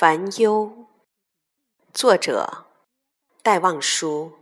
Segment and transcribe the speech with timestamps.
[0.00, 0.86] 烦忧，
[1.92, 2.66] 作者
[3.42, 4.32] 戴望舒。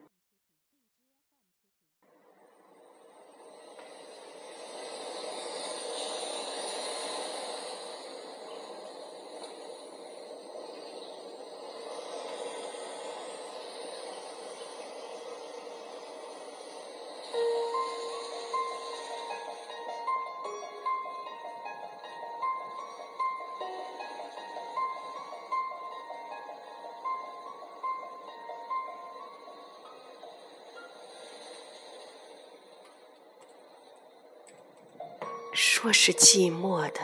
[35.57, 37.01] 说是寂寞的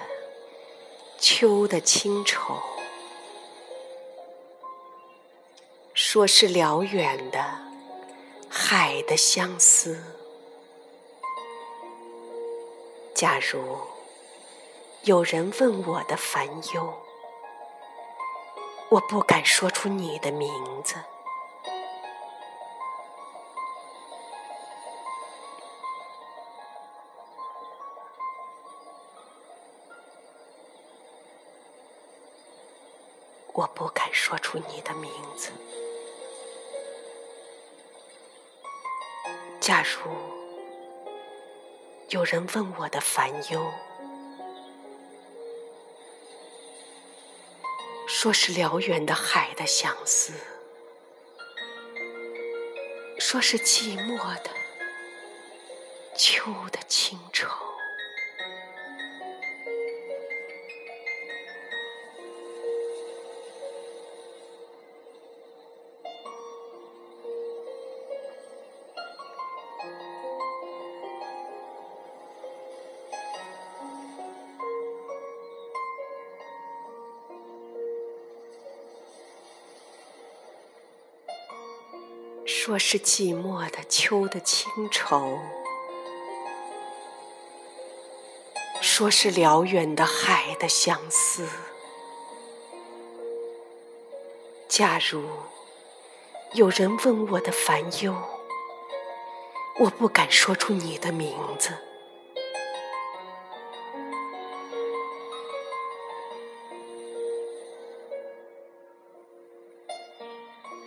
[1.19, 2.61] 秋的清愁，
[5.95, 7.43] 说是辽远的
[8.51, 10.05] 海的相思。
[13.15, 13.79] 假如
[15.05, 16.93] 有人问我的烦忧，
[18.91, 20.53] 我不敢说出你的名
[20.85, 20.97] 字。
[33.55, 35.51] 我不敢说出你的名字。
[39.61, 40.11] 假如
[42.09, 43.73] 有人问我的烦忧，
[48.07, 50.33] 说是辽远的海的相思，
[53.19, 54.51] 说是寂寞的
[56.17, 57.49] 秋的清愁。
[82.65, 85.37] 说是寂寞的秋的清愁，
[88.81, 91.49] 说是辽远的海的相思。
[94.69, 95.25] 假如
[96.53, 98.15] 有人问我的烦忧，
[99.81, 101.77] 我不敢说出你的名字。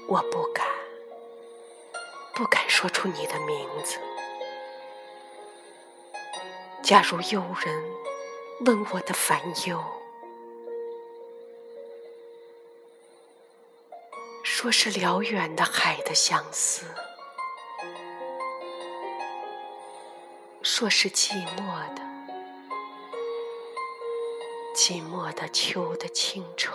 [0.08, 0.75] 我不敢。
[2.36, 3.98] 不敢说出你的名字。
[6.84, 7.84] 假如有人
[8.66, 9.82] 问我的烦忧，
[14.44, 16.86] 说是辽远的海的相思，
[20.62, 22.02] 说是寂寞的、
[24.76, 26.74] 寂寞的秋的清愁。